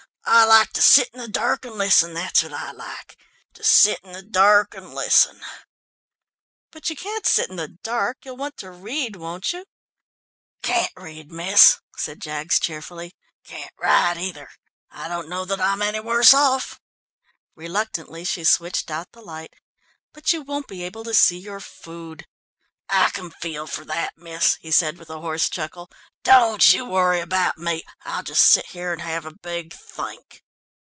[0.23, 3.17] "I like to sit in the dark and listen, that's what I like,
[3.53, 5.41] to sit in the dark and listen."
[6.71, 9.65] "But you can't sit in the dark, you'll want to read, won't you?"
[10.61, 13.13] "Can't read, miss," said Jaggs cheerfully.
[13.43, 14.47] "Can't write, either.
[14.89, 16.79] I don't know that I'm any worse off."
[17.55, 19.53] Reluctantly she switched out the light.
[20.13, 22.25] "But you won't be able to see your food."
[22.93, 25.89] "I can feel for that, miss," he said with a hoarse chuckle.
[26.23, 27.83] "Don't you worry about me.
[28.03, 30.43] I'll just sit here and have a big think."